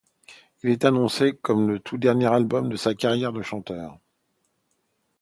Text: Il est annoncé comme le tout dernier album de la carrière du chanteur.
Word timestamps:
Il 0.63 0.71
est 0.71 0.83
annoncé 0.83 1.37
comme 1.43 1.67
le 1.67 1.77
tout 1.77 1.99
dernier 1.99 2.25
album 2.25 2.69
de 2.69 2.77
la 2.83 2.95
carrière 2.95 3.31
du 3.33 3.43
chanteur. 3.43 3.99